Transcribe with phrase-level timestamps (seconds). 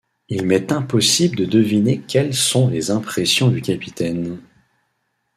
[0.29, 4.39] Il m’est impossible de deviner quelles sont les impressions du capitaine.